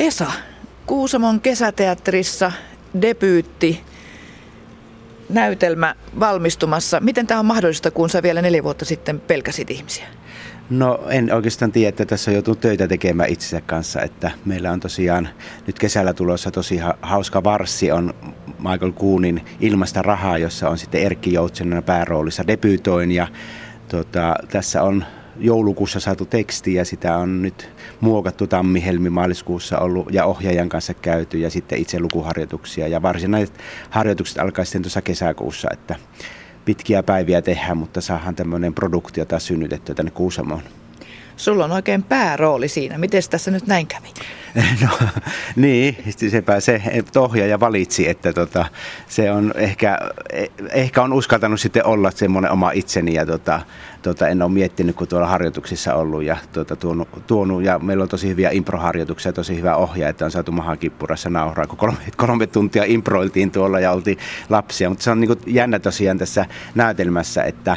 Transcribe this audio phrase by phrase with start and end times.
[0.00, 0.32] Esa,
[0.86, 2.52] Kuusamon kesäteatterissa
[3.02, 3.80] debyytti
[5.28, 7.00] näytelmä valmistumassa.
[7.00, 10.06] Miten tämä on mahdollista, kun sä vielä neljä vuotta sitten pelkäsit ihmisiä?
[10.70, 14.80] No en oikeastaan tiedä, että tässä on joutunut töitä tekemään itsensä kanssa, että meillä on
[14.80, 15.28] tosiaan
[15.66, 18.14] nyt kesällä tulossa tosi hauska varssi on
[18.58, 23.28] Michael Kuunin Ilmasta rahaa, jossa on sitten Erkki Joutsenena pääroolissa debyytoin ja
[23.88, 25.04] tota, tässä on
[25.40, 27.68] joulukuussa saatu teksti ja sitä on nyt
[28.00, 33.58] muokattu tammi-helmi maaliskuussa ollut ja ohjaajan kanssa käyty ja sitten itse lukuharjoituksia ja varsinaiset
[33.90, 35.96] harjoitukset alkaa sitten tuossa kesäkuussa, että
[36.64, 40.62] pitkiä päiviä tehdään, mutta saadaan tämmöinen produktio taas synnytettyä tänne Kuusamoon.
[41.40, 42.98] Sulla on oikein päärooli siinä.
[42.98, 44.08] Miten tässä nyt näin kävi?
[44.82, 45.08] No
[45.56, 45.96] niin,
[46.30, 46.82] sepä se
[47.16, 48.66] ohjaaja valitsi, että tota,
[49.08, 49.98] se on ehkä,
[50.72, 53.60] ehkä on uskaltanut sitten olla semmoinen oma itseni ja tota,
[54.02, 58.08] tota, en ole miettinyt, kun tuolla harjoituksissa ollut ja tota, tuonut, tuonut, ja meillä on
[58.08, 62.84] tosi hyviä improharjoituksia, tosi hyvä ohjaaja, että on saatu mahakippurassa nauraa, kun kolme, kolme tuntia
[62.86, 64.18] improiltiin tuolla ja oltiin
[64.48, 67.76] lapsia, mutta se on niin jännä tosiaan tässä näytelmässä, että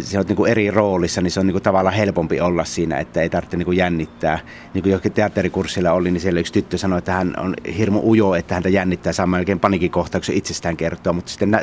[0.00, 3.30] se on niin eri roolissa, niin se on niin tavallaan helpompi olla siinä, että ei
[3.30, 4.38] tarvitse niin jännittää.
[4.74, 8.34] Niin kuin johonkin teatterikurssilla oli, niin siellä yksi tyttö sanoi, että hän on hirmu ujo,
[8.34, 11.62] että häntä jännittää saa melkein panikikohtauksen itsestään kertoa, mutta sitten nä-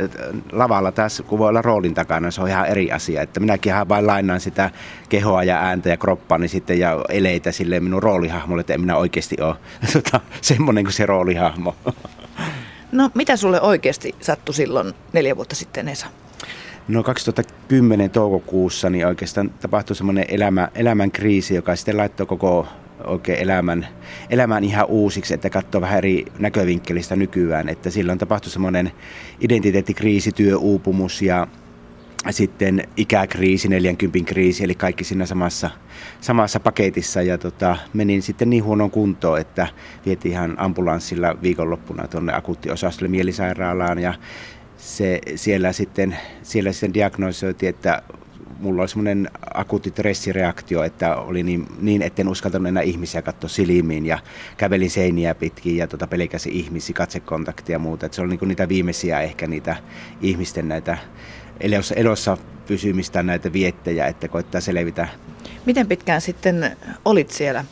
[0.51, 3.21] lavalla taas, kun voi olla roolin takana, se on ihan eri asia.
[3.21, 4.71] Että minäkin vain lainaan sitä
[5.09, 8.97] kehoa ja ääntä ja kroppaa niin sitten, ja eleitä sille minun roolihahmolle, että en minä
[8.97, 9.55] oikeasti ole
[9.93, 11.75] tota, semmoinen kuin se roolihahmo.
[12.91, 16.07] No mitä sulle oikeasti sattui silloin neljä vuotta sitten, Esa?
[16.87, 22.67] No 2010 toukokuussa niin oikeastaan tapahtui semmoinen elämä, elämän kriisi, joka sitten laittoi koko
[23.03, 23.87] oikein elämän,
[24.29, 27.69] elämän ihan uusiksi, että katsoo vähän eri näkövinkkelistä nykyään.
[27.69, 28.91] Että silloin tapahtui semmoinen
[29.41, 31.47] identiteettikriisi, työuupumus ja
[32.29, 35.69] sitten ikäkriisi, 40 kriisi, eli kaikki siinä samassa,
[36.21, 37.21] samassa paketissa.
[37.21, 39.67] Ja tota, menin sitten niin huonoon kuntoon, että
[40.05, 43.99] vietiin ihan ambulanssilla viikonloppuna tuonne akuuttiosastolle mielisairaalaan.
[43.99, 44.13] Ja
[44.85, 48.01] se, siellä, sitten, siellä sitten diagnosoitiin, että
[48.59, 54.05] mulla oli semmoinen akuutti stressireaktio, että oli niin, niin etten uskaltanut enää ihmisiä katsoa silmiin
[54.05, 54.19] ja
[54.57, 58.05] kävelin seiniä pitkin ja tota, pelikäsin ihmisiä, katsekontaktia ja muuta.
[58.05, 59.75] Että se oli niin niitä viimeisiä ehkä niitä
[60.21, 60.97] ihmisten näitä
[61.59, 62.37] elossa, elossa
[62.67, 65.07] pysymistä näitä viettejä, että koittaa selvitä.
[65.65, 67.65] Miten pitkään sitten olit siellä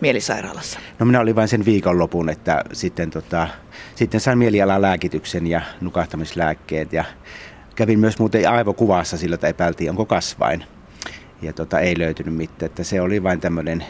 [0.00, 0.80] mielisairaalassa?
[0.98, 3.48] No minä olin vain sen viikonlopun, että sitten, tota,
[3.94, 7.04] sitten sain mielialan lääkityksen ja nukahtamislääkkeet ja
[7.76, 10.64] kävin myös muuten aivokuvassa sillä, että epäiltiin, onko kasvain.
[11.42, 13.84] Ja tota, ei löytynyt mitään, että se oli vain tämmöinen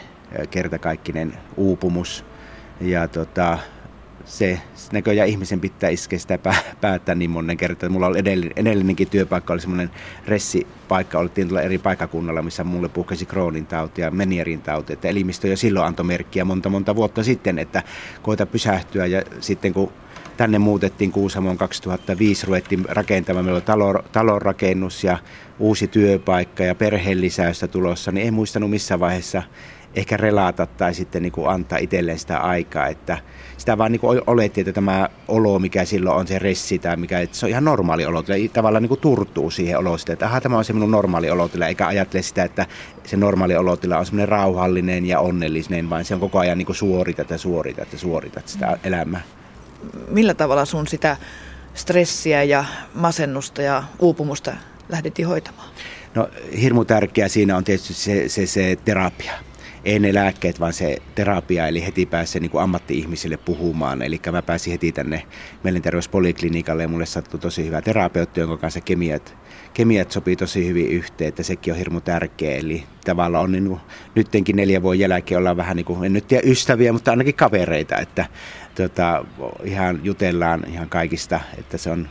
[0.49, 2.25] kertakaikkinen uupumus.
[2.81, 3.57] Ja tota,
[4.27, 4.59] se
[4.91, 6.39] näköjään ihmisen pitää iskeä sitä
[6.81, 7.89] päättää niin monen kertaa.
[7.89, 9.91] Mulla oli edellinen, edellinenkin työpaikka, oli semmoinen
[10.27, 14.93] ressipaikka, oltiin tuolla eri paikakunnalla, missä mulle puhkesi Crohnin tauti ja Menierin tauti.
[14.93, 17.83] Että elimistö jo silloin antoi merkkiä monta monta vuotta sitten, että
[18.21, 19.91] koita pysähtyä ja sitten kun
[20.37, 25.17] tänne muutettiin Kuusamoon 2005, ruvettiin rakentamaan, meillä oli talo, talonrakennus ja
[25.59, 29.43] uusi työpaikka ja perheen lisäystä tulossa, niin ei muistanut missä vaiheessa
[29.95, 33.17] ehkä relata tai sitten niin kuin antaa itselleen sitä aikaa, että
[33.57, 37.19] sitä vaan niin kuin oletti, että tämä olo, mikä silloin on se ressi tai mikä,
[37.19, 40.57] että se on ihan normaali olotila, tavallaan niin kuin turtuu siihen olostila, että aha, tämä
[40.57, 42.65] on se minun normaali olotila, eikä ajattele sitä, että
[43.05, 46.75] se normaali olotila on semmoinen rauhallinen ja onnellinen, vaan se on koko ajan niin kuin
[46.75, 49.21] suoritat ja suoritat ja suoritat sitä elämää.
[50.07, 51.17] Millä tavalla sun sitä
[51.73, 54.53] stressiä ja masennusta ja uupumusta
[54.89, 55.69] lähdettiin hoitamaan?
[56.15, 56.29] No
[56.61, 59.33] hirmu tärkeää siinä on tietysti se, se, se terapia
[59.87, 64.01] ei ne lääkkeet, vaan se terapia, eli heti pääsee niin ammatti-ihmisille puhumaan.
[64.01, 65.23] Eli mä pääsin heti tänne
[65.63, 69.37] mielenterveyspoliklinikalle ja mulle sattui tosi hyvä terapeutti, jonka kanssa kemiat,
[69.73, 72.57] kemiat sopii tosi hyvin yhteen, että sekin on hirmu tärkeä.
[72.57, 73.77] Eli tavallaan on niin
[74.15, 77.97] nyttenkin neljä vuoden jälkeen ollaan vähän niin kuin, en nyt tiedä ystäviä, mutta ainakin kavereita,
[77.97, 78.25] että
[78.75, 79.25] tota,
[79.63, 82.09] ihan jutellaan ihan kaikista, että se on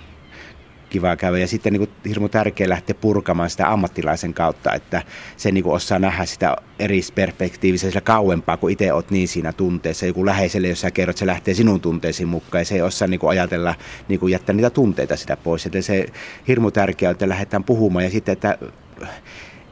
[0.91, 1.39] kiva käydä.
[1.39, 5.03] Ja sitten niin hirmu tärkeää lähteä purkamaan sitä ammattilaisen kautta, että
[5.37, 9.53] se niin kuin, osaa nähdä sitä eri perspektiivistä sillä kauempaa, kun itse olet niin siinä
[9.53, 10.07] tunteessa.
[10.07, 13.21] Joku läheiselle, jos sä kerrot, se lähtee sinun tunteisiin mukaan ja se ei osaa niin
[13.21, 13.75] kuin, ajatella,
[14.09, 15.67] niin kuin, jättää niitä tunteita sitä pois.
[15.67, 16.07] Että se
[16.49, 18.59] hirmu tärkeää, että lähdetään puhumaan ja sitten, että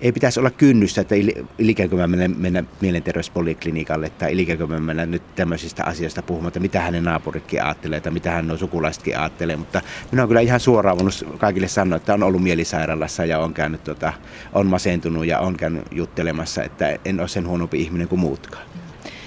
[0.01, 1.15] ei pitäisi olla kynnystä, että
[1.59, 6.81] ilikäänkö mä mennä, mennä mielenterveyspoliklinikalle tai ilikäänkö mä mennä nyt tämmöisistä asioista puhumaan, että mitä
[6.81, 9.57] hänen naapuritkin ajattelee tai mitä hän on sukulaisetkin ajattelee.
[9.57, 9.81] Mutta
[10.13, 13.85] minä olen kyllä ihan suoraan voinut kaikille sanoa, että on ollut mielisairaalassa ja on käynyt,
[13.85, 14.13] tota,
[14.53, 18.67] on masentunut ja on käynyt juttelemassa, että en ole sen huonompi ihminen kuin muutkaan.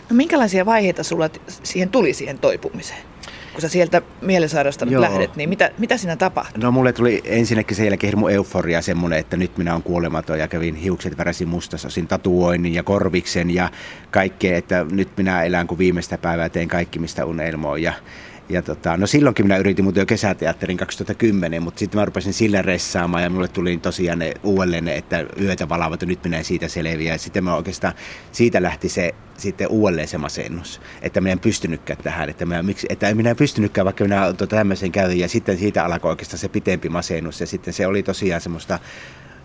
[0.10, 1.30] No minkälaisia vaiheita sulla
[1.64, 3.17] siihen tuli siihen toipumiseen?
[3.58, 6.64] Kun sä sieltä mielisairasta nyt lähdet, niin mitä, mitä siinä tapahtui?
[6.64, 10.48] No mulle tuli ensinnäkin sen jälkeen hirmu euforia semmoinen, että nyt minä olen kuolematon ja
[10.48, 13.70] kävin hiukset väräsin mustassa, osin tatuoinnin ja korviksen ja
[14.12, 17.94] kaikkea, että nyt minä elän kuin viimeistä päivää, teen kaikki mistä unelmoin ja
[18.50, 22.62] ja tota, no silloinkin minä yritin muuten jo kesäteatterin 2010, mutta sitten mä rupesin sillä
[22.62, 27.14] ressaamaan ja mulle tuli tosiaan ne uudelleen, että yötä valavat ja nyt minä siitä selviä.
[27.14, 27.94] Ja sitten mä oikeastaan,
[28.32, 32.88] siitä lähti se sitten uudelleen se masennus, että minä en pystynytkään tähän, että minä, miksi,
[32.90, 35.20] että minä en pystynytkään, vaikka minä tuota, tämmöisen käyn.
[35.20, 38.80] Ja sitten siitä alkoi oikeastaan se pitempi masennus ja sitten se oli tosiaan semmoista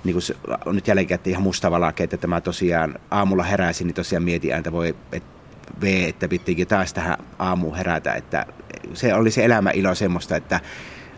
[0.05, 4.73] niin kuin nyt jälleen ihan mustavalake, että tämä tosiaan aamulla heräsin, niin tosiaan mietin ääntä
[4.73, 5.42] voi, että
[5.81, 8.47] V, että pittikin taas tähän aamuun herätä, että
[8.95, 10.61] se oli se elämäilo semmoista, että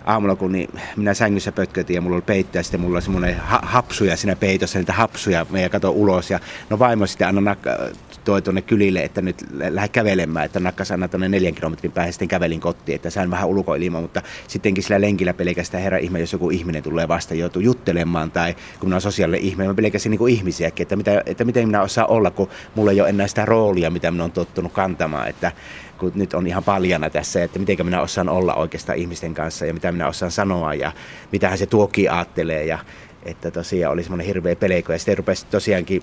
[0.05, 3.37] aamulla kun niin minä sängyssä pötkötin ja mulla oli peitto ja sitten mulla oli semmoinen
[3.39, 6.41] ha- hapsuja siinä peitossa, niitä hapsuja, ja kato ulos ja
[6.71, 11.09] no vaimo sitten anna nak- toi tuonne kylille, että nyt lähde kävelemään, että nakkas aina
[11.09, 15.35] tuonne neljän kilometrin päähän sitten kävelin kotiin, että sain vähän ulkoilmaa, mutta sittenkin sillä lenkillä
[15.35, 19.41] pelkästään herra ihme, jos joku ihminen tulee vasta joutuu juttelemaan tai kun minä olen sosiaalinen
[19.41, 23.01] ihminen, mä pelkäsin niin ihmisiäkin, että, mitä, että miten minä osaan olla, kun mulla ei
[23.01, 25.53] ole enää sitä roolia, mitä minä olen tottunut kantamaan, että
[25.99, 29.75] kun nyt on ihan paljana tässä, että miten minä osaan olla oikeastaan ihmisten kanssa ja
[29.75, 30.93] mitä minä osaan sanoa ja
[31.33, 32.79] mitä se tuoki ajattelee ja
[33.23, 36.03] että tosiaan oli semmoinen hirveä peleko ja sitten rupesi tosiaankin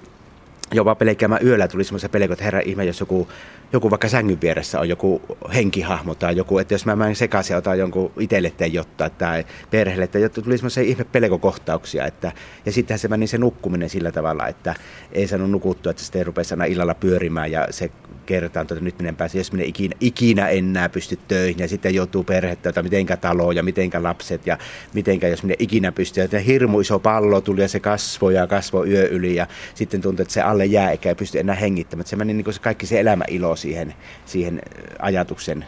[0.71, 3.27] jopa pelkäämään yöllä tuli semmoisia pelkoja, että herra ihme, jos joku,
[3.73, 5.21] joku vaikka sängyn vieressä on joku
[5.53, 9.45] henkihahmo tai joku, että jos mä menen sekaisin ja otan jonkun itselle teen jotta tai
[9.71, 12.05] perheelle, että tuli semmoisia ihme pelkokohtauksia.
[12.05, 12.31] Että,
[12.65, 14.75] ja sittenhän se meni se nukkuminen sillä tavalla, että
[15.11, 17.91] ei saanut nukuttua, että sitten rupesi aina illalla pyörimään ja se
[18.25, 22.23] kertaan, että nyt minä pääsen, jos minä ikinä, ikinä enää pysty töihin ja sitten joutuu
[22.23, 24.57] perhettä, että mitenkä talo ja mitenkä lapset ja
[24.93, 26.23] mitenkä jos minä ikinä pystyy.
[26.23, 30.21] Että hirmu iso pallo tuli ja se kasvoi ja kasvoi yö yli ja sitten tuntui,
[30.23, 32.07] että se alle jää eikä pysty enää hengittämään.
[32.07, 33.93] Se meni niin kuin se kaikki se elämä ilo siihen,
[34.25, 34.61] siihen
[34.99, 35.65] ajatuksen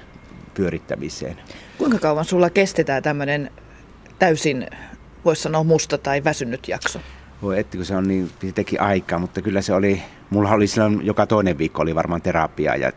[0.53, 1.37] pyörittämiseen.
[1.77, 3.51] Kuinka kauan sulla kestetään tämmöinen
[4.19, 4.67] täysin,
[5.25, 6.99] voisi sanoa musta tai väsynyt jakso?
[7.41, 10.67] Voi etti, kun se on niin, se teki aikaa, mutta kyllä se oli, mulla oli
[10.67, 12.91] silloin joka toinen viikko oli varmaan terapiaa ja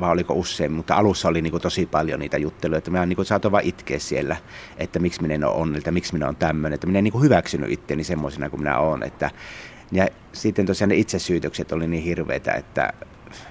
[0.00, 3.52] vai oliko usein, mutta alussa oli niin tosi paljon niitä jutteluja, että minä niin saatoin
[3.52, 4.36] vain itkeä siellä,
[4.76, 7.70] että miksi minä en ole onnelta, miksi minä olen tämmöinen, että minä en niin hyväksynyt
[7.70, 9.30] itseäni semmoisena kuin minä olen, että
[9.92, 12.92] ja sitten tosiaan ne itsesyytökset oli niin hirveitä, että,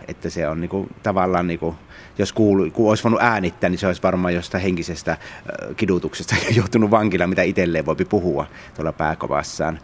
[0.07, 1.75] että se on niin kuin, tavallaan, niin kuin,
[2.18, 5.18] jos kuulu, kun olisi voinut äänittää, niin se olisi varmaan jostain henkisestä
[5.77, 9.80] kidutuksesta joutunut vankila, mitä itselleen voi puhua tuolla pääkovassaan.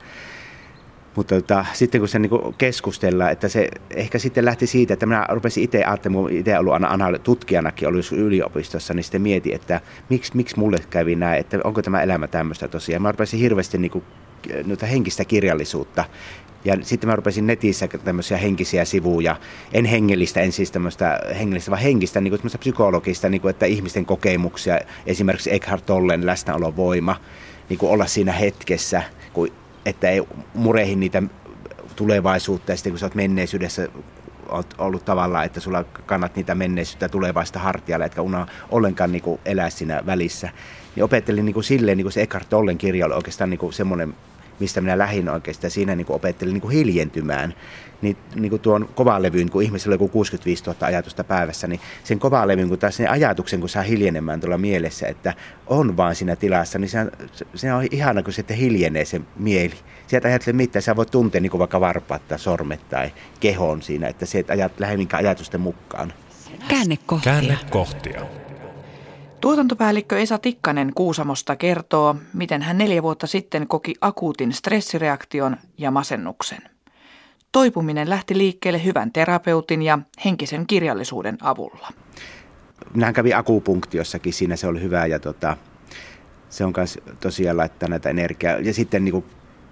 [1.16, 5.26] Mutta tota, sitten kun se niin keskustellaan, että se ehkä sitten lähti siitä, että minä
[5.30, 10.60] rupesin itse ajattelemaan, itse ollut aina tutkijanakin ollut yliopistossa, niin sitten mietin, että miksi, miksi
[10.60, 13.02] mulle kävi näin, että onko tämä elämä tämmöistä tosiaan.
[13.02, 14.29] Mä rupesin hirveästi niin noita
[14.92, 16.06] henkistä kirjallisuutta
[16.66, 19.36] ja sitten mä rupesin netissä tämmöisiä henkisiä sivuja,
[19.74, 24.06] en hengellistä, en siis tämmöistä hengellistä, vaan henkistä, niin kuin psykologista, niin kuin, että ihmisten
[24.06, 27.16] kokemuksia, esimerkiksi Eckhart Tollen läsnäolon voima,
[27.70, 29.04] niin kuin olla siinä hetkessä,
[29.34, 29.50] kun
[29.86, 31.24] että ei murehi niitä
[31.96, 33.88] tulevaisuutta ja sitten kun sä oot menneisyydessä
[34.50, 39.40] oot ollut tavallaan, että sulla kannat niitä menneisyyttä tulevaista hartialle, etkä unaa ollenkaan niin kuin
[39.46, 40.50] elää siinä välissä.
[40.96, 43.74] Niin opettelin niin kuin silleen, niin kuin se Eckhart Tollen kirja oli oikeastaan niin kuin
[43.74, 44.14] semmoinen
[44.60, 45.72] mistä minä lähdin oikeastaan.
[45.72, 47.54] Siinä niin kuin opettelin niin kuin hiljentymään.
[48.02, 51.80] Niin, niin kuin tuon kovan levyyn, kun ihmisellä on joku 65 000 ajatusta päivässä, niin
[52.04, 55.34] sen kovan levyyn, kun taas sen ajatuksen, kun saa hiljenemään tuolla mielessä, että
[55.68, 57.12] on vaan siinä tilassa, niin se on,
[57.56, 59.74] se on ihana, kun sitten hiljenee se mieli.
[60.08, 64.08] Sieltä ajattelee mitään, sä voit tuntea niin kuin vaikka varpaat tai sormet tai kehon siinä,
[64.08, 66.14] että se et ajat, lähde ajatusten mukaan.
[66.68, 67.32] Käännekohtia.
[67.34, 68.26] Käännekohtia.
[69.42, 76.62] Tuotantopäällikkö Esa Tikkanen Kuusamosta kertoo, miten hän neljä vuotta sitten koki akuutin stressireaktion ja masennuksen.
[77.52, 81.88] Toipuminen lähti liikkeelle hyvän terapeutin ja henkisen kirjallisuuden avulla.
[82.94, 85.58] Minähän kävin akupunktiossakin, siinä se oli hyvä ja tota,
[86.50, 88.54] se on myös tosiaan laittaa näitä energiaa.
[88.54, 89.26] Ja sitten niin kuin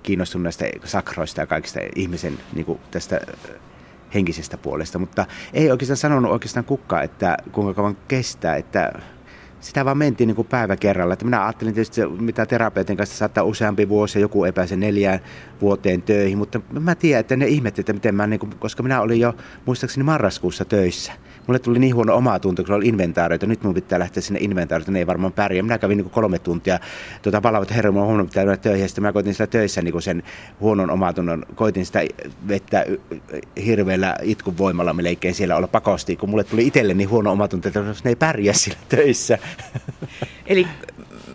[0.04, 3.22] kiinnostunut näistä sakroista ja kaikista ihmisen niin kuin tästä
[4.14, 8.94] henkisestä puolesta, mutta ei oikeastaan sanonut oikeastaan kukaan, että kuinka kauan kestää, että
[9.62, 11.14] sitä vaan mentiin niin kuin päivä kerralla.
[11.14, 15.20] Että minä ajattelin tietysti, mitä terapeutin kanssa saattaa useampi vuosi joku epäisi neljään
[15.62, 19.02] vuoteen töihin, mutta mä tiedän, että ne ihmettivät, että miten mä, niin kuin, koska minä
[19.02, 19.36] olin jo
[19.66, 21.12] muistaakseni marraskuussa töissä
[21.48, 23.46] mulle tuli niin huono oma tunto, kun oli inventaarioita.
[23.46, 25.64] Nyt mun pitää lähteä sinne inventaarioita, ne ei varmaan pärjää.
[25.64, 26.80] Minä kävin niin kolme tuntia
[27.22, 28.82] tuota, palavat herra, mun huono pitää mennä töihin.
[28.82, 30.24] Ja sitten mä koitin sitä töissä niin sen
[30.60, 32.02] huonon omatunnon, koitin sitä
[32.48, 32.86] vettä
[33.66, 37.80] hirveällä itkun voimalla melkein siellä olla pakosti, kun mulle tuli itselle niin huono omatunto, että
[37.80, 39.38] ne ei pärjää siellä töissä.
[40.46, 40.68] Eli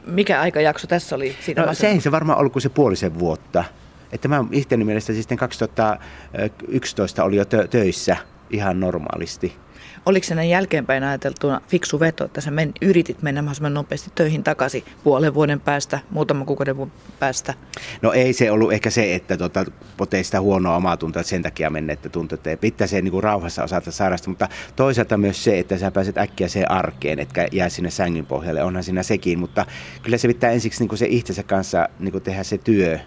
[0.07, 1.37] mikä aikajakso tässä oli?
[1.41, 3.65] Siinä no, se ei se varmaan ollut kuin se puolisen vuotta.
[4.13, 8.17] Että mä ihteni mielestä siis 2011 oli jo tö- töissä
[8.51, 9.57] ihan normaalisti.
[10.07, 14.85] Oliko se jälkeenpäin ajateltuna fiksu veto, että sä men, yritit mennä mahdollisimman nopeasti töihin takaisin
[15.05, 17.55] puolen vuoden päästä, muutaman kuukauden päästä?
[18.03, 19.65] No ei se ollut ehkä se, että tota,
[19.97, 23.13] potee sitä huonoa omaa tuntua, että sen takia mennä, että tuntuu, että pitää se niin
[23.13, 27.49] kuin rauhassa osata sairasta, mutta toisaalta myös se, että sä pääset äkkiä se arkeen, etkä
[27.53, 29.67] jää sinne sängyn pohjalle, onhan siinä sekin, mutta
[30.03, 32.99] kyllä se pitää ensiksi niin kuin se itsensä kanssa niin tehdä se työ,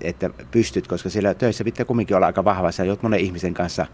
[0.00, 2.72] että pystyt, koska siellä töissä pitää kumminkin olla aika vahva.
[2.72, 3.86] Sä joudut monen ihmisen kanssa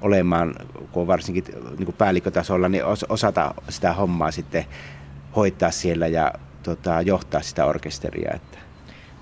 [0.00, 0.54] olemaan,
[0.92, 1.44] kun varsinkin
[1.78, 4.64] niin kuin päällikkötasolla, niin osata sitä hommaa sitten
[5.36, 6.32] hoitaa siellä ja
[6.62, 8.30] tota, johtaa sitä orkesteria.
[8.34, 8.58] Että.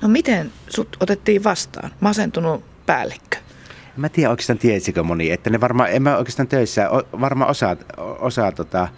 [0.02, 1.90] No miten sut otettiin vastaan?
[2.00, 3.37] Masentunut päällikkö?
[3.94, 6.88] En mä tiedä oikeastaan tiesikö moni, että ne varmaan, en mä oikeastaan töissä,
[7.20, 7.76] varmaan osaa,
[8.18, 8.88] osaa tota,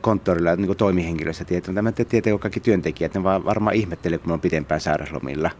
[0.00, 4.32] konttorilla niin toimihenkilössä tietää, mutta mä tiedän, kaikki työntekijät, ne vaan varmaan ihmettelee, kun mä
[4.32, 5.50] oon pitempään sairauslomilla.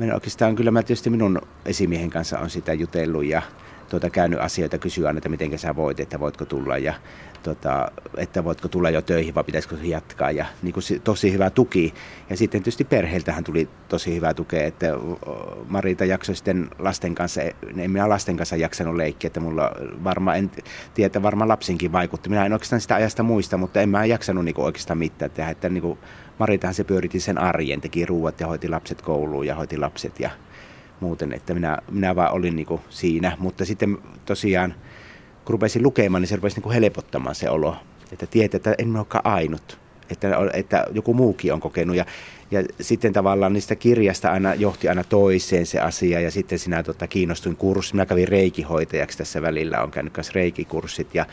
[0.00, 3.42] Mä oikeastaan kyllä mä tietysti minun esimiehen kanssa on sitä jutellut ja
[3.90, 6.94] tuota, käynyt asioita, kysyä aina, että miten sä voit, että voitko tulla ja
[7.42, 11.94] tota, että voitko tulla jo töihin vai pitäisikö jatkaa ja niin kuin, tosi hyvä tuki.
[12.30, 14.86] Ja sitten tietysti perheiltähän tuli tosi hyvä tukea, että
[15.68, 17.42] Marita jaksoi sitten lasten kanssa,
[17.76, 19.72] en minä lasten kanssa jaksanut leikkiä, että mulla
[20.04, 20.50] varmaan, en
[20.94, 22.28] tiedä, varmaan lapsinkin vaikutti.
[22.28, 25.50] Minä en oikeastaan sitä ajasta muista, mutta en mä jaksanut niin kuin oikeastaan mitään tehdä,
[25.50, 25.98] että niin kuin
[26.40, 30.30] Maritahan se pyöritti sen arjen, teki ruuat ja hoiti lapset kouluun ja hoiti lapset ja
[31.00, 33.36] muuten, että minä, minä vaan olin niin kuin siinä.
[33.38, 34.74] Mutta sitten tosiaan,
[35.44, 37.76] kun rupesin lukemaan, niin se rupesi niin kuin helpottamaan se olo.
[38.12, 39.78] Että tietää, että en olekaan ainut.
[40.10, 41.96] Että, että joku muukin on kokenut.
[41.96, 42.04] Ja,
[42.50, 46.20] ja sitten tavallaan niistä kirjasta aina johti aina toiseen se asia.
[46.20, 47.94] Ja sitten sinä tota, kiinnostuin kurssi.
[47.94, 49.78] Minä kävin reikihoitajaksi tässä välillä.
[49.80, 51.14] Olen käynyt myös reikikurssit.
[51.14, 51.26] Ja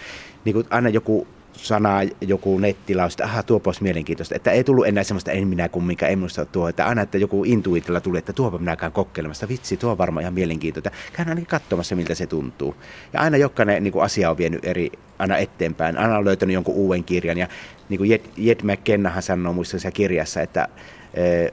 [0.46, 4.36] niin kuin aina joku sana, joku nettilaus, että aha, tuopa olisi mielenkiintoista.
[4.36, 6.70] Että ei tullut enää semmoista, en minä kumminkaan, en minusta tuo.
[6.70, 9.48] Että aina, että joku intuitilla tuli, että tuopa minäkään kokeilemassa.
[9.48, 10.92] Vitsi, tuo on varmaan ihan mielenkiintoista.
[11.14, 12.76] Käyn ainakin katsomassa, miltä se tuntuu.
[13.14, 15.98] Ja aina jokainen niin kuin asia on vienyt eri, aina eteenpäin.
[15.98, 17.38] Aina on löytänyt jonkun uuden kirjan.
[17.38, 17.48] Ja
[17.90, 20.68] niin kuin Jed, Jed McKennahan sanoo muistaakseni kirjassa, että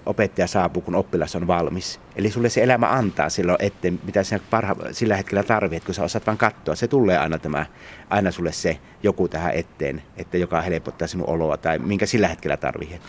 [0.07, 2.01] opettaja saapuu, kun oppilas on valmis.
[2.17, 6.05] Eli sulle se elämä antaa silloin eteen, mitä sinä parha, sillä hetkellä tarvitset, kun sä
[6.05, 6.75] osaat vaan katsoa.
[6.75, 7.67] Se tulee aina, tämä,
[8.11, 12.57] aina sulle se joku tähän eteen, että joka helpottaa sinun oloa tai minkä sillä hetkellä
[12.57, 13.03] tarvitset.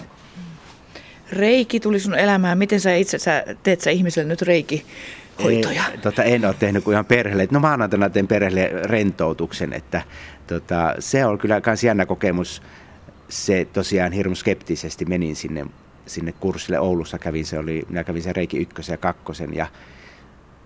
[1.31, 2.57] Reiki tuli sun elämään.
[2.57, 4.85] Miten sä itse sä teet sä ihmiselle nyt reiki?
[5.43, 5.83] Hoitoja.
[5.91, 7.47] Ei, tota, en ole tehnyt kuin ihan perheelle.
[7.51, 10.01] No maanantaina teen perheelle rentoutuksen, että
[10.47, 12.61] tota, se on kyllä myös jännä kokemus.
[13.29, 15.65] Se tosiaan hirmu skeptisesti menin sinne
[16.07, 19.67] sinne kurssille Oulussa kävin, se oli, minä kävin sen Reiki ykkösen ja kakkosen ja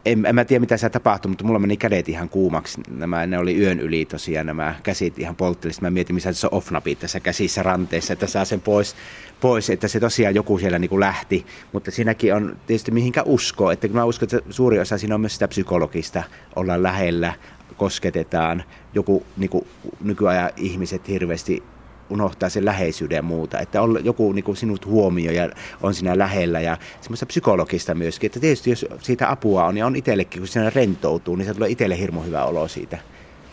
[0.06, 2.82] en, en mä tiedä mitä se tapahtui, mutta mulla meni kädet ihan kuumaksi.
[2.90, 5.82] Nämä, ne oli yön yli tosiaan nämä käsit ihan polttelista.
[5.82, 6.70] Mä mietin, missä se on off
[7.00, 8.96] tässä käsissä ranteessa, että saa sen pois,
[9.42, 11.46] pois, että se tosiaan joku siellä niin kuin lähti.
[11.74, 15.34] Mutta siinäkin on tietysti mihinkä usko, että mä uskon, että suuri osa siinä on myös
[15.34, 16.24] sitä psykologista,
[16.56, 17.34] olla lähellä,
[17.78, 18.64] kosketetaan.
[18.94, 19.68] Joku niin kuin
[20.02, 21.64] nykyajan ihmiset hirveästi
[22.10, 23.60] unohtaa sen läheisyyden ja muuta.
[23.60, 25.50] Että on joku niin kuin sinut huomio ja
[25.82, 28.28] on siinä lähellä ja semmoista psykologista myöskin.
[28.28, 31.70] Että tietysti jos siitä apua on ja on itsellekin, kun siinä rentoutuu, niin se tulee
[31.70, 32.98] itselle hirmu hyvä olo siitä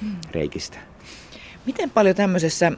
[0.02, 0.16] hmm.
[0.32, 0.78] reikistä.
[1.66, 2.72] Miten paljon tämmöisessä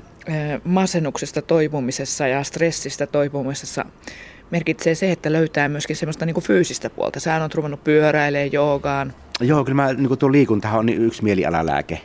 [0.65, 3.85] masennuksesta toipumisessa ja stressistä toipumisessa
[4.51, 7.21] merkitsee se, että löytää myöskin semmoista niin kuin fyysistä puolta?
[7.21, 9.15] Sä on ruvennut pyöräilemään, joogaan.
[9.41, 12.01] Joo, kyllä mä, niin tuo liikuntahan on yksi mielialalääke.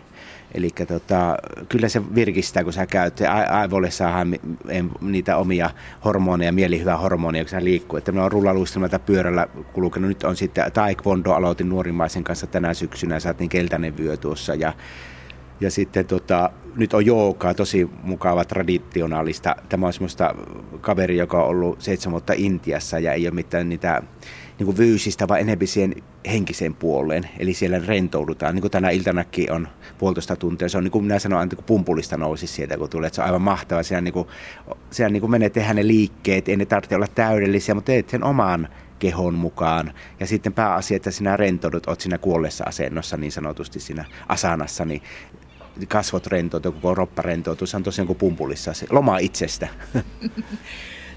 [0.54, 1.38] Eli tota,
[1.70, 3.22] kyllä se virkistää, kun sä käyt.
[3.50, 4.36] Aivoille saadaan
[5.02, 5.70] niitä omia
[6.06, 7.98] hormoneja, mielihyvää hormoneja, kun sä liikkuu.
[7.98, 10.08] Että mä oon rullaluistelmalta pyörällä kulkenut.
[10.08, 13.20] Nyt on sitten taekwondo aloitin nuorimmaisen kanssa tänä syksynä.
[13.20, 14.74] Saatiin keltainen vyö tuossa ja
[15.62, 19.56] ja sitten tota, nyt on jookaa, tosi mukava traditionaalista.
[19.70, 20.36] Tämä on semmoista
[20.82, 24.02] kaveri, joka on ollut seitsemän vuotta Intiassa ja ei ole mitään niitä
[24.60, 25.96] niin kuin fyysistä, vaan enemmän siihen
[26.32, 27.30] henkiseen puoleen.
[27.40, 28.56] Eli siellä rentoudutaan.
[28.56, 29.68] Niin kuin tänä iltanakin on
[29.98, 30.70] puolitoista tuntia.
[30.70, 33.10] Se on niin kuin minä sanon, että pumpulista nousi sieltä, kun tulee.
[33.14, 33.84] Se on aivan mahtavaa.
[33.84, 34.28] Siellä, niin kuin,
[34.92, 36.50] siellä niin kuin menee tehdä ne liikkeet.
[36.50, 38.68] Ei ne tarvitse olla täydellisiä, mutta teet sen omaan
[39.00, 39.94] kehon mukaan.
[40.20, 45.02] Ja sitten pääasia, että sinä rentoudut, olet siinä kuolleessa asennossa niin sanotusti siinä asanassa, niin
[45.88, 47.68] kasvot rentoutuu, koko roppa rentoutuu.
[47.68, 49.68] Se on tosiaan kuin pumpulissa, se loma itsestä.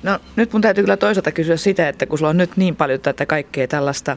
[0.06, 3.00] No nyt mun täytyy kyllä toisaalta kysyä sitä, että kun sulla on nyt niin paljon
[3.00, 4.16] tätä kaikkea tällaista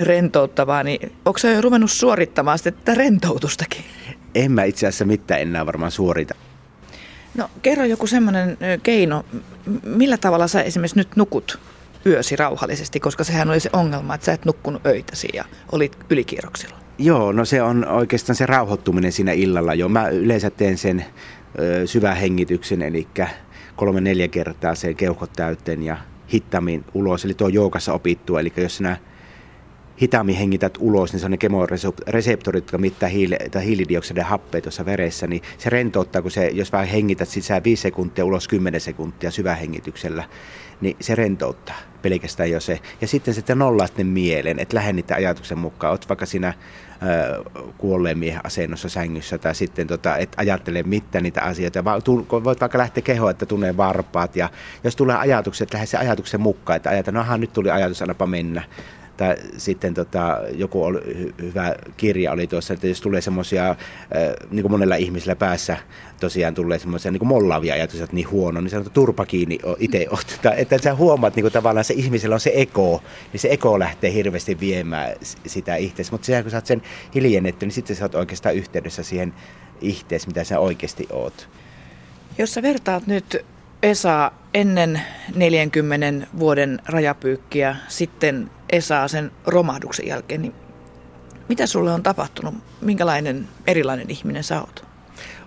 [0.00, 3.84] rentouttavaa, niin onko sä jo ruvennut suorittamaan sitä tätä rentoutustakin?
[4.34, 6.34] En mä itse asiassa mitään enää varmaan suorita.
[7.36, 9.24] No kerro joku semmoinen keino,
[9.82, 11.58] millä tavalla sä esimerkiksi nyt nukut
[12.06, 16.76] yösi rauhallisesti, koska sehän oli se ongelma, että sä et nukkunut öitäsi ja olit ylikierroksilla.
[16.98, 19.88] Joo, no se on oikeastaan se rauhoittuminen siinä illalla jo.
[19.88, 21.04] Mä yleensä teen sen
[21.84, 23.08] syvähengityksen, eli
[23.76, 25.96] kolme-neljä kertaa sen keuhkot täyteen ja
[26.32, 27.24] hittamin ulos.
[27.24, 28.96] Eli tuo joukassa opittu, eli jos sinä
[30.02, 35.26] hitaammin hengität ulos, niin se on ne kemoreseptorit, jotka mittaa hiili, hiilidioksidin happeja tuossa veressä,
[35.26, 40.24] niin se rentouttaa, kun se, jos vähän hengität sisään 5 sekuntia, ulos 10 sekuntia syvähengityksellä,
[40.80, 42.80] niin se rentouttaa pelkästään jo se.
[43.00, 45.90] Ja sitten sitten nollaat ne mielen, että lähden ajatuksen mukaan.
[45.90, 46.54] Oot vaikka siinä
[47.78, 51.84] kuolleen miehen asennossa sängyssä tai sitten tota, et ajattele mitään niitä asioita.
[51.84, 52.02] Vaan
[52.44, 54.48] voit vaikka lähteä kehoa, että tunnee varpaat ja
[54.84, 58.26] jos tulee ajatukset, lähde se ajatuksen mukaan, että ajatellaan, no aha, nyt tuli ajatus, annapa
[58.26, 58.62] mennä
[59.16, 63.76] tai sitten tota, joku oli, hyvä kirja oli tuossa, että jos tulee semmoisia,
[64.50, 65.76] niin kuin monella ihmisellä päässä
[66.20, 70.54] tosiaan tulee semmoisia niin mollaavia ajatuksia, että niin huono, niin sanoo, turpa kiinni itse ottaa.
[70.54, 74.12] Että sä huomaat niin kuin tavallaan se ihmisellä on se eko, niin se eko lähtee
[74.12, 76.10] hirveästi viemään sitä itseäsi.
[76.10, 76.82] Mutta sehän kun sä oot sen
[77.14, 79.34] hiljennetty, niin sitten sä oot oikeastaan yhteydessä siihen
[79.80, 81.48] itseesi, mitä sä oikeasti oot.
[82.38, 83.46] Jos sä vertaat nyt
[83.82, 85.00] Esa ennen
[85.34, 90.54] 40 vuoden rajapyykkiä, sitten Esa sen romahduksen jälkeen, niin
[91.48, 92.54] mitä sulle on tapahtunut?
[92.80, 94.84] Minkälainen erilainen ihminen sä oot?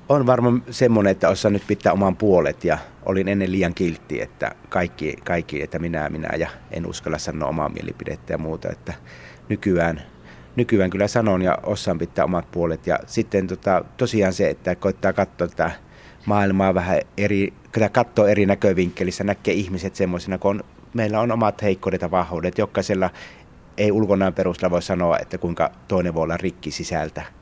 [0.09, 4.51] On varmaan semmoinen, että osaan nyt pitää oman puolet ja olin ennen liian kiltti, että
[4.69, 8.93] kaikki, kaikki, että minä, minä ja en uskalla sanoa omaa mielipidettä ja muuta, että
[9.49, 10.01] nykyään,
[10.55, 15.13] nykyään kyllä sanon ja osaan pitää omat puolet ja sitten tota, tosiaan se, että koittaa
[15.13, 15.71] katsoa tätä
[16.25, 17.53] maailmaa vähän eri,
[17.91, 22.57] katsoo eri näkövinkkelissä, näkee ihmiset semmoisina, kun on, meillä on omat heikkoudet ja vahvuudet.
[22.57, 23.09] Jokaisella
[23.77, 27.38] ei ulkonaan perusteella voi sanoa, että kuinka toinen voi olla rikki sisältä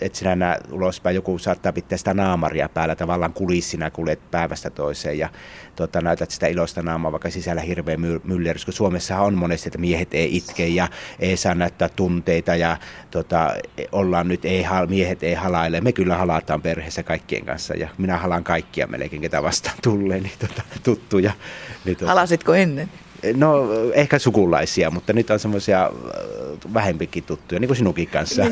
[0.00, 5.18] et sinä näe ulospäin, joku saattaa pitää sitä naamaria päällä tavallaan kulissina, kuljet päivästä toiseen
[5.18, 5.28] ja
[5.76, 10.14] tota, näytät sitä iloista naamaa, vaikka sisällä hirveä myllerys, kun Suomessa on monesti, että miehet
[10.14, 12.76] ei itke ja ei saa näyttää tunteita ja
[13.10, 13.54] tota,
[13.92, 15.80] ollaan nyt, ei, miehet ei halaile.
[15.80, 20.32] Me kyllä halataan perheessä kaikkien kanssa ja minä halaan kaikkia melkein, ketä vastaan tulee, niin
[20.38, 21.32] tota, tuttuja.
[21.84, 22.10] Niin, tota.
[22.10, 22.90] Halasitko ennen?
[23.36, 28.42] No ehkä sukulaisia, mutta nyt on semmoisia äh, vähempikin tuttuja, niin kuin sinunkin kanssa.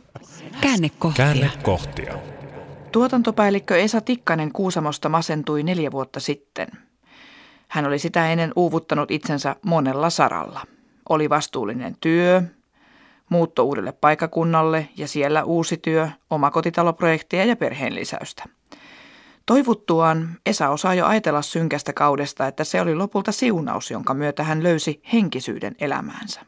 [0.60, 1.24] Käännekohtia.
[1.24, 2.14] Käännekohtia.
[2.92, 6.68] Tuotantopäällikkö Esa Tikkanen Kuusamosta masentui neljä vuotta sitten.
[7.68, 10.60] Hän oli sitä ennen uuvuttanut itsensä monella saralla.
[11.08, 12.42] Oli vastuullinen työ,
[13.28, 18.44] muutto uudelle paikakunnalle ja siellä uusi työ, omakotitaloprojekteja ja perheen lisäystä.
[19.46, 24.62] Toivuttuaan Esa osaa jo ajatella synkästä kaudesta, että se oli lopulta siunaus, jonka myötä hän
[24.62, 26.40] löysi henkisyyden elämäänsä.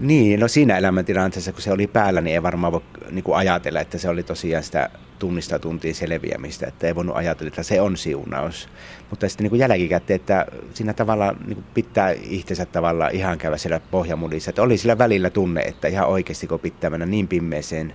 [0.00, 3.80] Niin, no siinä elämäntilanteessa, kun se oli päällä, niin ei varmaan voi niin kuin ajatella,
[3.80, 7.96] että se oli tosiaan sitä tunnista tuntiin selviämistä, että ei voinut ajatella, että se on
[7.96, 8.68] siunaus.
[9.10, 13.56] Mutta sitten niin kuin jälkikäteen, että siinä tavalla niin kuin pitää itsensä tavallaan ihan käydä
[13.56, 17.94] siellä pohjamudissa, että oli sillä välillä tunne, että ihan oikeasti kun pitää mennä niin pimmeeseen,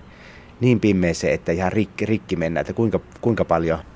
[0.60, 3.78] niin pimmeeseen, että ihan rikki, rikki mennä, että kuinka, kuinka paljon–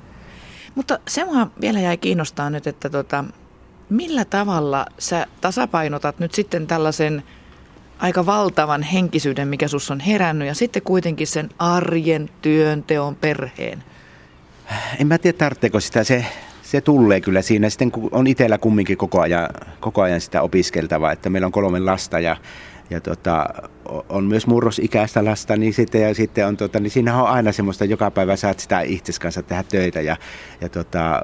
[0.79, 3.25] mutta se mua vielä jäi kiinnostaa nyt, että tota,
[3.89, 7.23] millä tavalla sä tasapainotat nyt sitten tällaisen
[7.99, 13.85] aika valtavan henkisyyden, mikä sus on herännyt, ja sitten kuitenkin sen arjen, työnteon, perheen?
[14.99, 16.05] En mä tiedä, tarvitseeko sitä.
[16.05, 16.25] Se,
[16.63, 17.71] se tulee kyllä siinä.
[17.71, 19.49] Sitten on itsellä kumminkin koko ajan,
[19.81, 22.37] koko ajan sitä opiskeltavaa, että meillä on kolme lasta ja
[22.91, 23.47] ja tota,
[24.09, 27.85] on myös murrosikäistä lasta, niin sitten, ja sitten on, tota, niin siinä on aina semmoista,
[27.85, 30.17] joka päivä saat sitä itses kanssa tehdä töitä ja,
[30.61, 31.23] ja tota,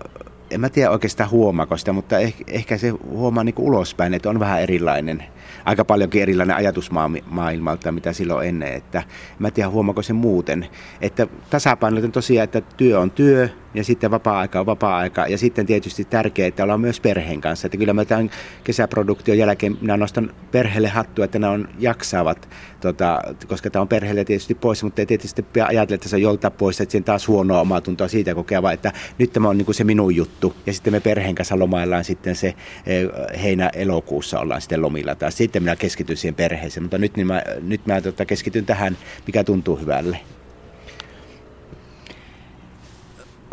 [0.50, 4.40] en mä tiedä oikeastaan huomaako sitä, mutta ehkä, ehkä se huomaa niin ulospäin, että on
[4.40, 5.24] vähän erilainen,
[5.64, 10.66] aika paljonkin erilainen ajatusmaailmalta, mitä silloin ennen, että en mä tiedä huomaako se muuten,
[11.00, 15.26] että tasapainoten tosiaan, että työ on työ, ja sitten vapaa-aika on vapaa-aika.
[15.26, 17.66] Ja sitten tietysti tärkeää, että ollaan myös perheen kanssa.
[17.66, 18.30] Että kyllä mä tämän
[18.64, 22.48] kesäproduktion jälkeen minä nostan perheelle hattua, että ne on jaksavat,
[22.80, 26.50] tota, koska tämä on perheelle tietysti pois, mutta ei tietysti ajatella, että se on jolta
[26.50, 29.66] pois, että siinä taas huonoa omaa tuntoa siitä kokea, vaan että nyt tämä on niin
[29.66, 30.54] kuin se minun juttu.
[30.66, 32.54] Ja sitten me perheen kanssa lomaillaan sitten se
[32.86, 33.08] eh,
[33.42, 35.36] heinä-elokuussa ollaan sitten lomilla taas.
[35.36, 39.44] Sitten minä keskityn siihen perheeseen, mutta nyt, niin mä, nyt mä tota, keskityn tähän, mikä
[39.44, 40.20] tuntuu hyvälle.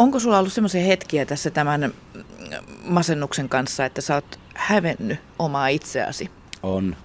[0.02, 1.94] Onko sulla ollut semmoisia hetkiä tässä tämän
[2.84, 6.30] masennuksen kanssa, että sä oot hävennyt omaa itseäsi?
[6.64, 6.96] On,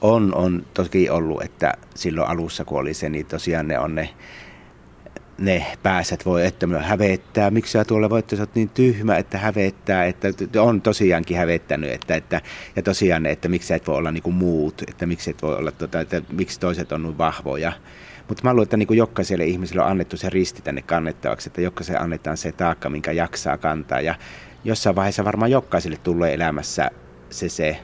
[0.00, 4.08] on, on toki ollut, että silloin alussa kun oli se, niin tosiaan ne on ne,
[5.38, 9.38] ne pääset voi, että minua hävettää, miksi sä tuolla voit, sä oot niin tyhmä, että
[9.38, 10.28] hävettää, että
[10.60, 12.40] on tosiaankin hävettänyt, että, että
[12.76, 15.56] ja tosiaan, että miksi sä et voi olla niin kuin muut, että miksi et voi
[15.56, 17.72] olla, tota, että miksi toiset on niin vahvoja,
[18.28, 22.00] mutta mä luulen, että niin jokaiselle ihmiselle on annettu se risti tänne kannettavaksi, että jokaiselle
[22.00, 24.00] annetaan se taakka, minkä jaksaa kantaa.
[24.00, 24.14] Ja
[24.64, 26.90] jossain vaiheessa varmaan jokaiselle tulee elämässä
[27.30, 27.80] se, se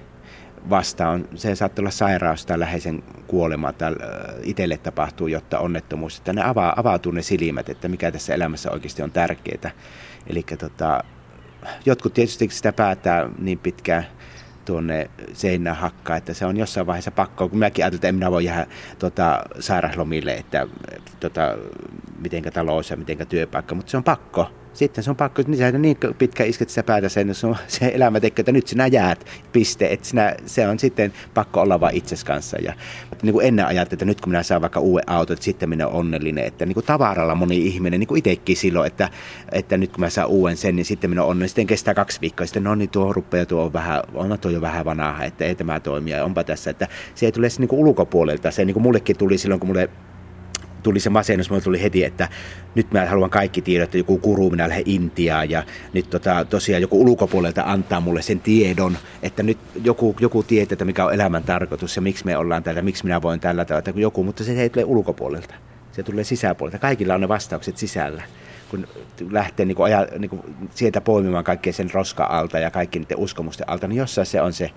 [0.70, 3.94] vasta on, se saattaa olla sairaus tai läheisen kuolema tai
[4.42, 9.02] itselle tapahtuu, jotta onnettomuus, että ne avaa, avautuu ne silmät, että mikä tässä elämässä oikeasti
[9.02, 9.70] on tärkeää.
[10.26, 11.04] Eli tota,
[11.86, 14.06] jotkut tietysti sitä päättää niin pitkään
[14.64, 18.30] tuonne seinään hakkaa, että se on jossain vaiheessa pakko, kun mäkin ajattelin, että en minä
[18.30, 18.66] voi jäädä
[18.98, 20.66] tota, sairauslomille, että
[21.20, 21.56] tota,
[22.18, 25.72] mitenkä talous ja mitenkä työpaikka, mutta se on pakko sitten se on pakko, niin sä
[25.72, 29.26] niin pitkä isket sä päätä sen, se, on, se elämä tekee, että nyt sinä jäät,
[29.52, 29.92] piste.
[29.92, 32.56] Että sinä, se on sitten pakko olla vain itses kanssa.
[32.56, 32.72] Ja,
[33.12, 35.68] että niin kuin ennen ajattelin, että nyt kun minä saan vaikka uuden auton, että sitten
[35.68, 36.44] minä olen onnellinen.
[36.44, 39.08] Että niin kuin tavaralla moni ihminen, niin kuin itsekin silloin, että,
[39.52, 41.48] että nyt kun mä saan uuden sen, niin sitten minä olen onnellinen.
[41.48, 44.60] Sitten kestää kaksi viikkoa, sitten no niin tuo rupeaa tuo on vähän, on tuo jo
[44.60, 46.70] vähän vanhaa, että ei tämä toimia, onpa tässä.
[46.70, 48.50] Että se ei tule niin kuin ulkopuolelta.
[48.50, 49.90] Se niin kuin mullekin tuli silloin, kun mulle
[50.82, 52.28] tuli se masennus, mulle tuli heti, että
[52.74, 56.82] nyt mä haluan kaikki tiedot, että joku kuru, minä lähden Intiaan ja nyt tota, tosiaan
[56.82, 61.42] joku ulkopuolelta antaa mulle sen tiedon, että nyt joku, joku tietää, että mikä on elämän
[61.42, 64.62] tarkoitus ja miksi me ollaan täällä, miksi minä voin tällä tavalla, että joku, mutta se
[64.62, 65.54] ei tule ulkopuolelta,
[65.92, 66.78] se tulee sisäpuolelta.
[66.78, 68.22] Kaikilla on ne vastaukset sisällä
[68.72, 68.86] kun
[69.30, 70.42] lähtee niin kuin aja, niin kuin
[70.74, 74.52] sieltä poimimaan kaikkea sen roska alta ja kaikki niiden uskomusten alta, niin jossain se on
[74.52, 74.70] se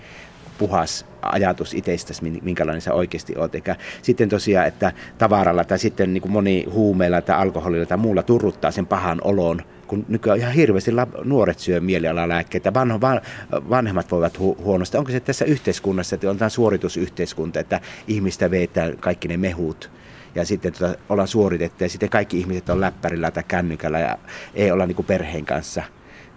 [0.57, 3.55] puhas ajatus itsestäsi, minkälainen sä oikeasti oot.
[3.55, 8.23] Eikä sitten tosiaan, että tavaralla tai sitten niin kuin moni huumeilla tai alkoholilla tai muulla
[8.23, 10.91] turruttaa sen pahan olon, kun nykyään ihan hirveästi
[11.23, 14.97] nuoret syö mielialalääkkeitä, vanho, van, vanhemmat voivat hu, huonosti.
[14.97, 19.91] Onko se tässä yhteiskunnassa, että on tämä suoritusyhteiskunta, että ihmistä vetää kaikki ne mehut
[20.35, 24.17] ja sitten tota, ollaan suoritettu ja sitten kaikki ihmiset on läppärillä tai kännykällä ja
[24.55, 25.83] ei olla niin kuin perheen kanssa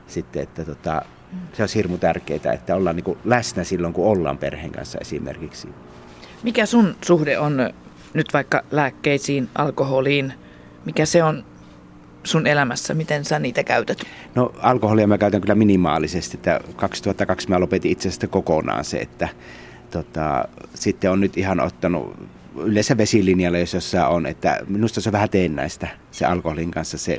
[0.07, 1.03] sitten, että tota,
[1.53, 5.69] se on hirmu tärkeää, että ollaan niin kuin läsnä silloin, kun ollaan perheen kanssa esimerkiksi.
[6.43, 7.71] Mikä sun suhde on
[8.15, 10.33] nyt vaikka lääkkeisiin, alkoholiin?
[10.85, 11.45] Mikä se on
[12.25, 12.95] sun elämässä?
[12.95, 13.99] Miten sä niitä käytät?
[14.35, 16.37] No alkoholia mä käytän kyllä minimaalisesti.
[16.37, 19.29] Että 2002 mä lopetin itse asiassa kokonaan se, että
[19.91, 22.17] tota, sitten on nyt ihan ottanut
[22.57, 27.19] yleensä vesilinjalla, jos jossain on, että minusta se on vähän teennäistä se alkoholin kanssa se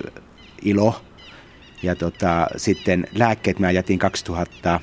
[0.62, 1.02] ilo,
[1.84, 4.80] ja tota, sitten lääkkeet mä jätin 2000,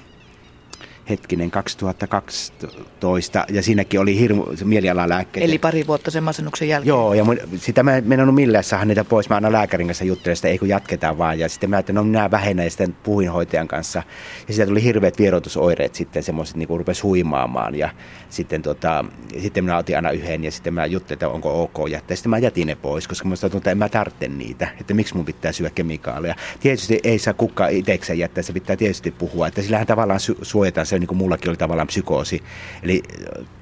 [1.08, 5.44] hetkinen 2012 ja siinäkin oli hirmu mielialalääkkeet.
[5.44, 6.88] Eli pari vuotta sen masennuksen jälkeen?
[6.88, 9.28] Joo, ja mun, sitä mä en ole millään saada niitä pois.
[9.28, 11.38] Mä aina lääkärin kanssa juttelen sitä, ei kun jatketaan vaan.
[11.38, 14.02] Ja sitten mä ajattelin, no minä vähennän ja sitten puhuin hoitajan kanssa.
[14.48, 17.74] Ja siitä tuli hirveät vierotusoireet sitten, semmoiset niin kuin rupesi huimaamaan.
[17.74, 17.90] Ja
[18.30, 19.04] sitten, tota,
[19.42, 22.16] sitten minä otin aina yhden ja sitten mä juttelin, että onko ok jättää.
[22.16, 24.68] Sitten mä jätin ne pois, koska mä tuntuu, että en mä tarvitse niitä.
[24.80, 26.34] Että miksi mun pitää syödä kemikaaleja.
[26.60, 29.48] Tietysti ei saa kukaan itsekseen jättää, se pitää tietysti puhua.
[29.48, 32.42] Että sillähän tavallaan suojataan se, niin kuin mullakin oli tavallaan psykoosi.
[32.82, 33.02] Eli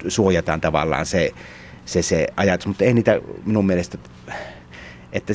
[0.09, 1.31] suojataan tavallaan se,
[1.85, 2.67] se, se ajatus.
[2.67, 3.99] Mutta ei niitä minun mielestä,
[5.13, 5.35] että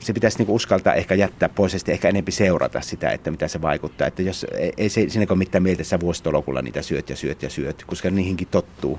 [0.00, 3.48] se pitäisi niinku uskaltaa ehkä jättää pois ja sitten ehkä enempi seurata sitä, että mitä
[3.48, 4.06] se vaikuttaa.
[4.06, 7.42] Että jos ei se, siinä ole mitään mieltä, että sä vuositolokulla niitä syöt ja syöt
[7.42, 8.98] ja syöt, koska niihinkin tottuu.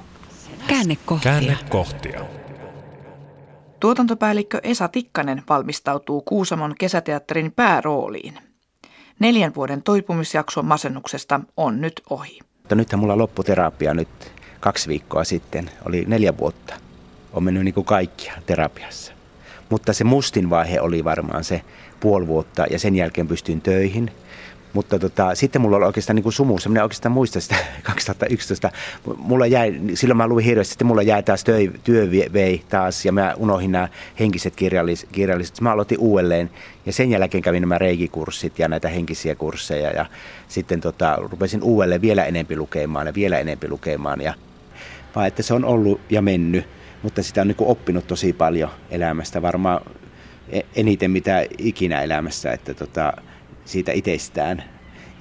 [0.67, 1.32] Käännekohtia.
[1.32, 2.25] Käännekohtia.
[3.80, 8.46] Tuotantopäällikkö Esa Tikkanen valmistautuu Kuusamon kesäteatterin päärooliin.
[9.19, 12.39] Neljän vuoden toipumisjakso masennuksesta on nyt ohi.
[12.58, 15.71] Mutta nythän mulla lopputerapia nyt kaksi viikkoa sitten.
[15.86, 16.73] Oli neljä vuotta.
[17.34, 19.13] On mennyt niin kuin kaikkia terapiassa.
[19.69, 21.62] Mutta se mustin vaihe oli varmaan se
[21.99, 24.12] puoli vuotta ja sen jälkeen pystyin töihin–
[24.77, 28.71] mutta tota, sitten mulla oli oikeastaan niin kuin sumussa, minä oikeastaan muistan sitä 2011.
[29.17, 33.11] Mulla jäi, silloin mä luin hirveästi, sitten mulla jäi taas työ, työ vei taas ja
[33.11, 33.87] mä unohdin nämä
[34.19, 35.61] henkiset kirjallis, kirjalliset.
[35.61, 36.49] Mä aloitin uudelleen
[36.85, 40.05] ja sen jälkeen kävin nämä reikikurssit ja näitä henkisiä kursseja ja
[40.47, 44.21] sitten tota, rupesin uudelleen vielä enempi lukemaan ja vielä enempi lukemaan.
[44.21, 44.33] Ja,
[45.15, 46.65] vaan että se on ollut ja mennyt,
[47.03, 49.81] mutta sitä on niin kuin oppinut tosi paljon elämästä, varmaan
[50.49, 53.13] e-, eniten mitä ikinä elämässä, että tota,
[53.67, 54.63] siitä itsestään.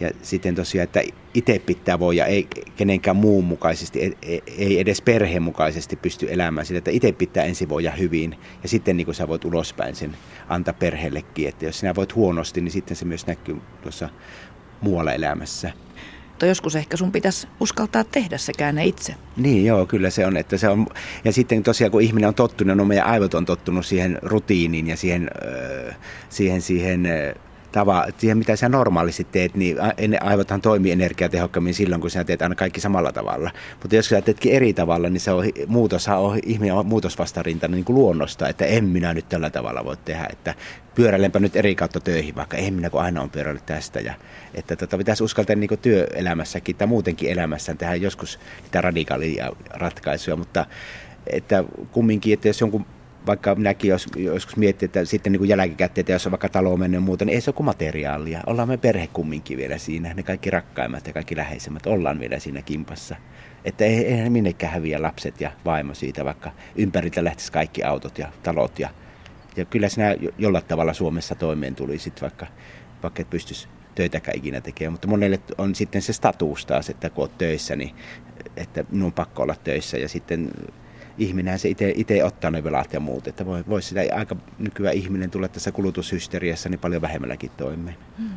[0.00, 1.02] Ja sitten tosiaan, että
[1.34, 4.16] itse pitää voida, ei kenenkään muun mukaisesti,
[4.58, 8.96] ei edes perheen mukaisesti pysty elämään sitä, että itse pitää ensin voida hyvin ja sitten
[8.96, 10.16] niin kuin sä voit ulospäin sen
[10.48, 11.48] antaa perheellekin.
[11.48, 14.08] Että jos sinä voit huonosti, niin sitten se myös näkyy tuossa
[14.80, 15.72] muualla elämässä.
[16.28, 19.14] Mutta joskus ehkä sun pitäisi uskaltaa tehdä se käänne itse.
[19.36, 20.36] Niin joo, kyllä se on.
[20.36, 20.86] Että se on
[21.24, 24.96] ja sitten tosiaan kun ihminen on tottunut, no meidän aivot on tottunut siihen rutiiniin ja
[24.96, 25.30] siihen,
[26.28, 27.08] siihen, siihen
[27.76, 29.76] tava, siihen mitä sä normaalisti teet, niin
[30.20, 33.50] aivothan toimii energiatehokkaammin silloin, kun sä teet aina kaikki samalla tavalla.
[33.82, 37.84] Mutta jos sä teetkin eri tavalla, niin se on, muutos on, ihminen on muutosvastarinta niin
[37.84, 40.54] kuin luonnosta, että en minä nyt tällä tavalla voi tehdä, että
[40.94, 44.00] pyöräilenpä nyt eri kautta töihin, vaikka en minä kun aina on pyöräillyt tästä.
[44.00, 44.14] Ja,
[44.54, 50.66] että tota, pitäisi uskaltaa niin työelämässäkin tai muutenkin elämässään tehdä joskus niitä radikaalia ratkaisuja, mutta
[51.26, 52.86] että kumminkin, että jos jonkun
[53.26, 57.02] vaikka minäkin jos, joskus miettii, että sitten niin jälkikäteen, että jos on vaikka talo mennyt
[57.02, 58.40] muuta, niin ei se ole kuin materiaalia.
[58.46, 62.62] Ollaan me perhe kumminkin vielä siinä, ne kaikki rakkaimmat ja kaikki läheisemmät, ollaan vielä siinä
[62.62, 63.16] kimpassa.
[63.64, 68.28] Että ei, ei minnekään häviä lapset ja vaimo siitä, vaikka ympäriltä lähtisi kaikki autot ja
[68.42, 68.78] talot.
[68.78, 68.90] Ja,
[69.56, 72.46] ja kyllä sinä jollain tavalla Suomessa toimeen tuli sitten vaikka
[73.02, 74.92] vaikka et pystyisi töitäkään ikinä tekemään.
[74.92, 77.94] Mutta monelle on sitten se status taas, että kun olet töissä, niin
[78.56, 79.98] että minun on pakko olla töissä.
[79.98, 80.50] Ja sitten
[81.18, 83.26] ihminen se itse ottaa ne velat ja muut.
[83.26, 87.96] Että voi, voi sitä aika nykyään ihminen tulla tässä kulutushysteriassa niin paljon vähemmälläkin toimeen.
[88.18, 88.30] Hmm.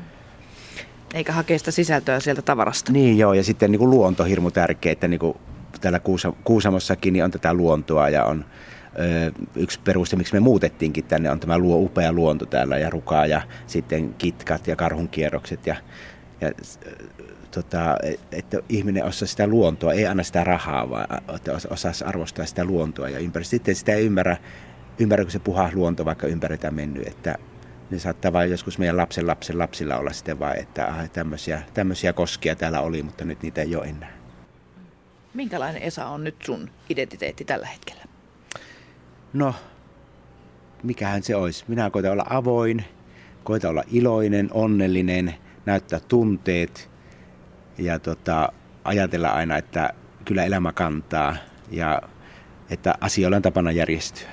[1.13, 2.92] Eikä hakea sitä sisältöä sieltä tavarasta.
[2.92, 5.38] Niin joo, ja sitten niin kuin luonto on hirmu tärkeä, että niin kuin
[5.82, 6.00] täällä
[6.44, 8.46] Kuusamossakin niin on tätä luontoa ja on
[9.56, 13.42] yksi peruste, miksi me muutettiinkin tänne, on tämä luo, upea luonto täällä ja rukaa ja
[13.68, 15.76] sitten kitkat ja karhunkierrokset ja,
[16.41, 16.52] ja
[17.52, 17.97] tota,
[18.32, 23.10] että ihminen osaa sitä luontoa, ei anna sitä rahaa, vaan että osaisi arvostaa sitä luontoa
[23.10, 23.45] ja ympäri.
[23.45, 24.38] Sitten sitä ei ymmärrä,
[24.99, 27.36] ymmärrä kun se puhas luonto vaikka ympäritään mennyt, että
[27.89, 32.13] ne saattaa vain joskus meidän lapsen lapsen lapsilla olla sitten vaan, että ah, tämmöisiä, tämmöisiä
[32.13, 34.12] koskia täällä oli, mutta nyt niitä ei ole enää.
[35.34, 38.04] Minkälainen Esa on nyt sun identiteetti tällä hetkellä?
[39.34, 39.56] No,
[40.84, 41.65] mikähän se olisi.
[41.67, 42.86] Minä koitan olla avoin,
[43.43, 46.89] koitan olla iloinen, onnellinen, näyttää tunteet
[47.78, 48.52] ja tota,
[48.84, 49.93] ajatella aina, että
[50.26, 51.36] kyllä elämä kantaa
[51.72, 52.02] ja
[52.69, 54.30] että asioilla on tapana järjestyä.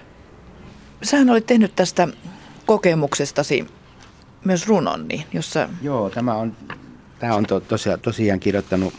[1.03, 2.09] Sähän olit tehnyt tästä
[2.67, 3.67] kokemuksestasi
[4.45, 5.69] myös runon, niin, jossa...
[5.83, 6.57] Joo, tämä on,
[7.19, 8.95] tämä on to, tosiaan, tosiaan kirjoittanut,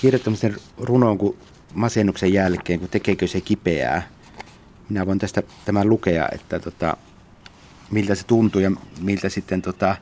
[0.00, 1.36] kirjoittanut sen runon kun
[1.74, 4.08] masennuksen jälkeen, kun tekeekö se kipeää.
[4.88, 6.96] Minä voin tästä tämän lukea, että tota,
[7.90, 9.96] miltä se tuntuu ja miltä sitten tota,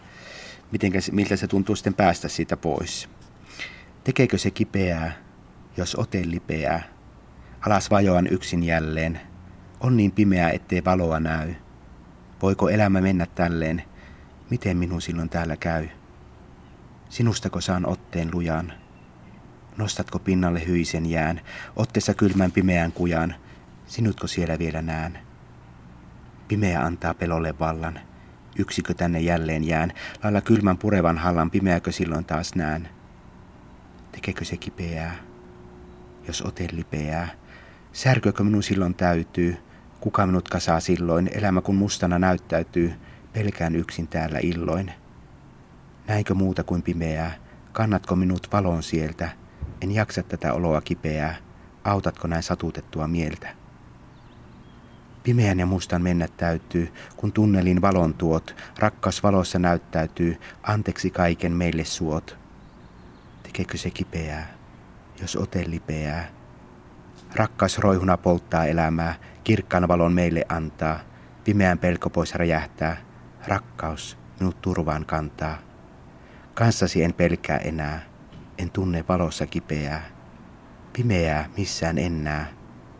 [0.72, 3.09] mitenkä, miltä se tuntuu sitten päästä siitä pois.
[4.04, 5.12] Tekeekö se kipeää,
[5.76, 6.83] jos ote lipeää?
[7.66, 9.20] Alas vajoan yksin jälleen.
[9.80, 11.54] On niin pimeää, ettei valoa näy.
[12.42, 13.83] Voiko elämä mennä tälleen?
[14.50, 15.88] Miten minun silloin täällä käy?
[17.09, 18.72] Sinustako saan otteen lujan?
[19.76, 21.40] Nostatko pinnalle hyisen jään,
[21.76, 23.35] otteessa kylmän pimeän kujan?
[23.87, 25.18] Sinutko siellä vielä näen?
[26.48, 28.00] Pimeä antaa pelolle vallan.
[28.61, 29.92] Yksikö tänne jälleen jään,
[30.23, 32.88] lailla kylmän purevan hallan, pimeäkö silloin taas näen?
[34.12, 35.16] Tekekö se kipeää?
[36.27, 37.29] Jos ote lipeää,
[37.92, 39.57] särkökö minun silloin täytyy?
[40.01, 42.94] Kuka minut kasaa silloin, elämä kun mustana näyttäytyy,
[43.33, 44.92] pelkään yksin täällä illoin.
[46.07, 47.33] Näinkö muuta kuin pimeää,
[47.73, 49.29] kannatko minut valon sieltä,
[49.83, 51.37] en jaksa tätä oloa kipeää,
[51.85, 53.60] autatko näin satutettua mieltä?
[55.22, 61.85] Pimeän ja mustan mennä täytyy, kun tunnelin valon tuot, rakkas valossa näyttäytyy, anteeksi kaiken meille
[61.85, 62.38] suot.
[63.42, 64.54] Tekeekö se kipeää,
[65.20, 66.28] jos ote lipeää?
[67.37, 71.00] Rakkas roihuna polttaa elämää, kirkkaan valon meille antaa,
[71.44, 72.96] pimeän pelko pois räjähtää,
[73.46, 75.59] rakkaus minut turvaan kantaa.
[76.54, 78.02] Kanssasi en pelkää enää,
[78.59, 80.04] en tunne valossa kipeää,
[80.92, 82.46] pimeää missään enää,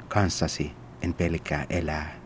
[0.09, 2.20] kanssasi en pelkää elää.